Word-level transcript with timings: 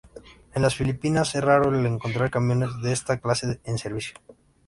En 0.55 0.63
las 0.63 0.73
Filipinas 0.75 1.35
es 1.35 1.43
raro 1.43 1.69
el 1.69 1.85
encontrar 1.85 2.31
camiones 2.31 2.69
de 2.81 2.91
esta 2.91 3.19
clase 3.19 3.61
en 3.65 3.77
servicio. 3.77 4.15